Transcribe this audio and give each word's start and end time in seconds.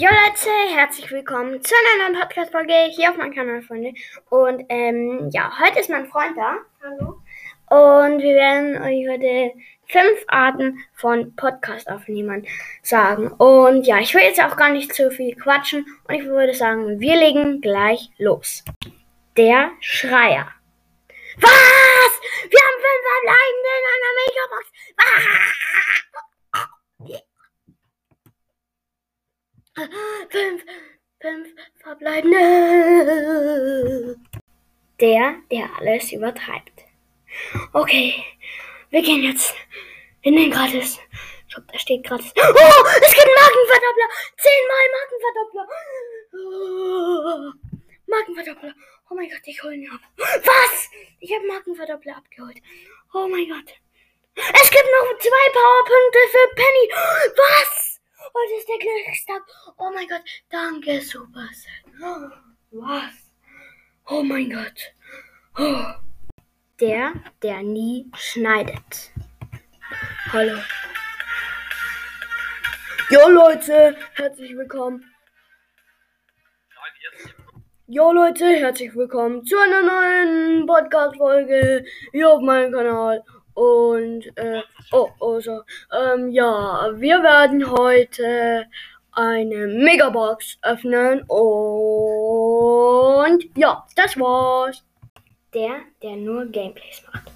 Jo 0.00 0.06
Leute, 0.06 0.76
herzlich 0.76 1.10
willkommen 1.10 1.60
zu 1.60 1.74
einer 1.74 2.04
neuen 2.08 2.20
Podcast-Folge 2.20 2.72
hier 2.92 3.10
auf 3.10 3.16
meinem 3.16 3.34
Kanal, 3.34 3.62
Freunde. 3.62 3.94
Und 4.30 4.64
ähm, 4.68 5.28
ja, 5.32 5.50
heute 5.58 5.80
ist 5.80 5.90
mein 5.90 6.06
Freund 6.06 6.36
da. 6.36 6.58
Hallo. 6.80 7.20
Und 7.68 8.22
wir 8.22 8.36
werden 8.36 8.80
euch 8.80 9.08
heute 9.08 9.58
fünf 9.88 10.24
Arten 10.28 10.78
von 10.94 11.34
Podcast-Aufnehmern 11.34 12.46
sagen. 12.80 13.26
Und 13.32 13.88
ja, 13.88 13.98
ich 13.98 14.14
will 14.14 14.22
jetzt 14.22 14.40
auch 14.40 14.56
gar 14.56 14.70
nicht 14.70 14.94
zu 14.94 15.10
viel 15.10 15.34
quatschen. 15.34 15.84
Und 16.06 16.14
ich 16.14 16.26
würde 16.26 16.54
sagen, 16.54 17.00
wir 17.00 17.16
legen 17.16 17.60
gleich 17.60 18.08
los. 18.18 18.62
Der 19.36 19.72
Schreier. 19.80 20.46
Was? 21.38 22.12
Wir 22.48 22.60
haben 22.60 22.82
fünf 22.86 23.02
Verbleibende 23.10 23.72
in 23.74 23.84
einer 23.96 24.14
Megabox. 24.22 24.70
Ah! 24.96 25.48
Fünf, 30.48 30.64
fünf 31.20 31.48
Verbleibende. 31.82 32.38
Der, 34.98 35.36
der 35.50 35.68
alles 35.78 36.10
übertreibt. 36.10 36.72
Okay, 37.74 38.24
wir 38.88 39.02
gehen 39.02 39.22
jetzt 39.22 39.54
in 40.22 40.36
den 40.36 40.50
Gratis. 40.50 40.98
Shop, 41.48 41.64
da 41.70 41.78
steht 41.78 42.02
gratis. 42.04 42.32
Oh, 42.34 42.40
es 42.40 43.14
gibt 43.14 43.28
Markenverdoppler. 43.36 44.08
Zehnmal 44.38 44.88
Markenverdoppler. 44.96 45.66
Oh, 46.32 47.52
Markenverdoppler. 48.06 48.74
Oh 49.10 49.14
mein 49.14 49.28
Gott, 49.28 49.42
ich 49.44 49.62
hole 49.62 49.74
ihn 49.74 49.90
ab. 49.90 50.00
Was? 50.16 50.88
Ich 51.20 51.30
habe 51.34 51.46
Markenverdoppler 51.46 52.16
abgeholt. 52.16 52.56
Oh 53.12 53.28
mein 53.28 53.48
Gott. 53.48 53.74
Es 54.34 54.70
gibt 54.70 54.84
noch 54.84 55.18
zwei 55.18 55.50
Powerpunkte 55.52 56.20
für 56.30 56.48
Penny. 56.54 56.90
Was? 57.36 57.87
Heute 58.40 58.54
ist 58.54 58.68
der 58.68 58.78
Glückstag. 58.78 59.42
Oh 59.78 59.90
mein 59.92 60.06
Gott. 60.06 60.22
Danke, 60.48 61.00
Supercell. 61.00 62.30
Was? 62.70 63.32
Oh 64.06 64.22
mein 64.22 64.48
Gott. 64.48 64.94
Oh. 65.58 65.94
Der, 66.78 67.14
der 67.42 67.62
nie 67.62 68.08
schneidet. 68.14 69.10
Hallo. 70.32 70.56
Jo 73.10 73.28
Leute, 73.28 73.96
herzlich 74.14 74.56
willkommen. 74.56 75.04
Jo 77.88 78.12
Leute, 78.12 78.46
herzlich 78.46 78.94
willkommen 78.94 79.44
zu 79.46 79.56
einer 79.58 79.82
neuen 79.82 80.66
Podcast-Folge 80.66 81.84
hier 82.12 82.30
auf 82.30 82.40
meinem 82.42 82.72
Kanal. 82.72 83.24
Und, 83.58 84.22
äh, 84.36 84.62
oh, 84.92 85.08
oh, 85.18 85.40
so, 85.40 85.62
ähm, 85.92 86.30
ja, 86.30 86.90
wir 86.94 87.20
werden 87.24 87.68
heute 87.68 88.66
eine 89.10 89.66
Megabox 89.66 90.58
öffnen 90.62 91.24
und 91.26 91.40
ja, 93.56 93.84
das 93.96 94.16
war's. 94.16 94.84
Der, 95.52 95.80
der 96.00 96.14
nur 96.14 96.46
Gameplays 96.46 97.02
macht. 97.12 97.32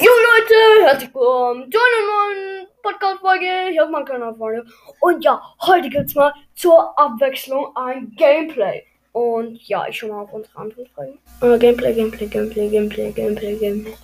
Jo 0.00 0.10
Leute, 0.30 0.54
herzlich 0.86 1.14
willkommen 1.14 1.70
zu 1.70 1.78
einer 1.78 2.06
neuen 2.06 2.66
Podcast-Folge 2.82 3.72
hier 3.72 3.84
auf 3.84 3.90
meinem 3.90 4.06
Kanal, 4.06 4.34
Freunde. 4.34 4.64
Und 5.00 5.22
ja, 5.22 5.38
heute 5.66 5.90
gibt's 5.90 6.14
mal 6.14 6.32
zur 6.54 6.98
Abwechslung 6.98 7.76
ein 7.76 8.10
Gameplay. 8.16 8.86
Und 9.12 9.60
ja, 9.68 9.86
ich 9.86 9.98
schau 9.98 10.08
mal 10.08 10.22
auf 10.22 10.32
unsere 10.32 10.58
anderen 10.58 10.86
Folgen. 10.86 11.18
Äh, 11.42 11.58
Gameplay, 11.58 11.92
Gameplay, 11.92 12.26
Gameplay, 12.26 12.70
Gameplay, 12.70 13.12
Gameplay, 13.12 13.56
Gameplay. 13.56 13.94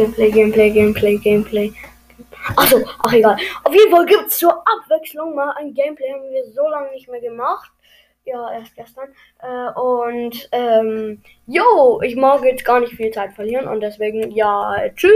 Gameplay, 0.00 0.30
Gameplay, 0.30 0.70
Gameplay, 0.70 1.16
Gameplay. 1.18 1.72
Achso, 2.56 2.82
ach 3.02 3.12
egal. 3.12 3.36
Auf 3.64 3.74
jeden 3.74 3.90
Fall 3.90 4.06
gibt's 4.06 4.38
zur 4.38 4.64
Abwechslung 4.66 5.34
mal 5.34 5.52
ein 5.58 5.74
Gameplay. 5.74 6.10
Haben 6.10 6.30
wir 6.30 6.46
so 6.52 6.66
lange 6.68 6.90
nicht 6.92 7.06
mehr 7.06 7.20
gemacht. 7.20 7.70
Ja, 8.24 8.50
erst 8.50 8.74
gestern. 8.74 9.08
Äh, 9.42 9.78
und, 9.78 10.48
ähm, 10.52 11.20
jo, 11.46 12.00
ich 12.02 12.16
mag 12.16 12.42
jetzt 12.44 12.64
gar 12.64 12.80
nicht 12.80 12.94
viel 12.94 13.10
Zeit 13.10 13.34
verlieren. 13.34 13.68
Und 13.68 13.80
deswegen, 13.80 14.30
ja, 14.30 14.88
tschüss. 14.96 15.12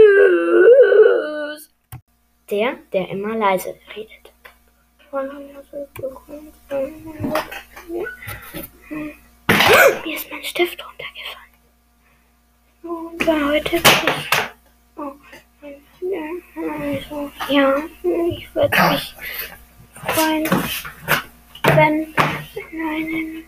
Der, 2.51 2.73
der 2.93 3.09
immer 3.09 3.35
leise 3.35 3.73
redet. 3.95 4.31
Mir 10.05 10.15
ist 10.15 10.29
mein 10.31 10.43
Stift 10.43 10.79
runtergefallen. 10.85 11.55
Und 12.83 13.25
war 13.25 13.49
heute 13.49 13.77
ich. 13.77 14.44
Also, 16.95 17.29
ja, 17.49 17.75
ich 18.29 18.55
würde 18.55 18.77
mich 18.91 19.15
freuen, 20.05 20.49
wenn, 21.75 22.15
wenn, 22.71 23.43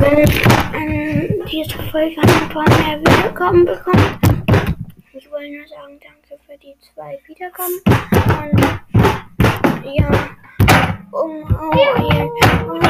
wenn 0.00 0.30
ähm, 0.74 1.44
diese 1.48 1.78
Folge 1.92 2.20
ein 2.20 2.48
paar 2.48 2.68
mehr 2.68 2.98
Wiederkommen 2.98 3.64
bekommt. 3.66 4.18
Ich 5.12 5.30
wollte 5.30 5.52
nur 5.52 5.68
sagen, 5.68 6.00
danke 6.00 6.42
für 6.44 6.58
die 6.58 6.74
zwei 6.92 7.20
Wiederkommen. 7.28 7.80
Und 8.42 8.60
ja, 9.94 10.10
um, 11.12 11.44
oh, 11.44 11.78
ja, 11.78 11.94
oh, 12.68 12.80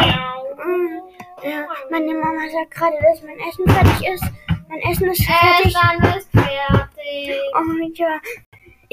ja, 1.47 1.67
meine 1.91 2.15
Mama 2.15 2.49
sagt 2.51 2.71
gerade, 2.71 2.97
dass 3.03 3.23
mein 3.23 3.39
Essen 3.41 3.69
fertig 3.69 4.09
ist. 4.09 4.25
Mein 4.69 4.81
Essen 4.91 5.11
ist 5.11 5.23
fertig. 5.27 5.77
Essen 5.77 6.17
ist 6.17 6.31
fertig. 6.31 6.49
Oh 7.55 7.73
ja. 7.95 8.21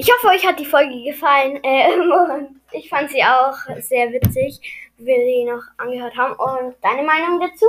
Ich 0.00 0.10
hoffe, 0.10 0.28
euch 0.28 0.46
hat 0.46 0.58
die 0.58 0.64
Folge 0.64 1.04
gefallen. 1.04 1.60
Ähm, 1.62 2.10
und 2.30 2.60
ich 2.72 2.88
fand 2.88 3.10
sie 3.10 3.22
auch 3.22 3.54
sehr 3.80 4.10
witzig, 4.10 4.58
wie 4.96 5.04
wir 5.04 5.16
sie 5.16 5.44
noch 5.44 5.62
angehört 5.76 6.16
haben. 6.16 6.32
Und 6.32 6.74
deine 6.80 7.02
Meinung 7.02 7.38
dazu? 7.38 7.66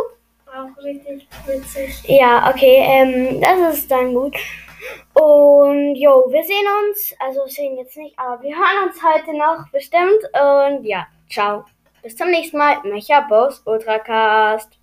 Auch 0.47 0.81
richtig 0.81 1.28
witzig. 1.46 2.02
Ja, 2.08 2.50
okay, 2.50 2.86
ähm, 2.86 3.41
das 3.41 3.80
ist 3.80 3.91
dann 3.91 4.14
gut. 4.14 4.38
Und 5.14 5.96
jo, 5.96 6.25
wir 6.30 6.44
sehen 6.46 6.66
uns. 6.88 7.14
Also 7.20 7.46
sehen 7.47 7.78
jetzt 7.78 7.97
nicht, 7.97 8.18
aber 8.18 8.41
wir 8.41 8.56
hören 8.56 8.88
uns 8.88 9.03
heute 9.03 9.38
noch 9.38 9.70
bestimmt. 9.70 10.24
Und 10.34 10.86
ja, 10.86 11.08
ciao. 11.30 11.66
Bis 12.02 12.16
zum 12.16 12.30
nächsten 12.30 12.58
Mal. 12.58 12.78
Mecha 12.84 13.20
Boss 13.28 13.62
Ultracast. 13.66 14.81